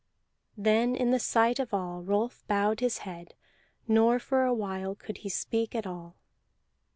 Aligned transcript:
Then 0.57 0.95
in 0.95 1.11
the 1.11 1.19
sight 1.19 1.59
of 1.59 1.75
all 1.75 2.01
Rolf 2.01 2.43
bowed 2.47 2.79
his 2.79 2.99
head, 3.05 3.35
nor 3.87 4.17
for 4.17 4.45
a 4.45 4.51
while 4.51 4.95
could 4.95 5.17
he 5.19 5.29
speak 5.29 5.75
at 5.75 5.85
all. 5.85 6.15